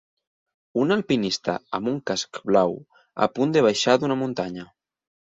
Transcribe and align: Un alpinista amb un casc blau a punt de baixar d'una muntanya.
Un 0.83 0.93
alpinista 0.93 1.57
amb 1.77 1.91
un 1.91 1.99
casc 2.11 2.39
blau 2.51 2.73
a 3.25 3.27
punt 3.35 3.53
de 3.57 3.63
baixar 3.67 3.95
d'una 4.05 4.17
muntanya. 4.23 4.65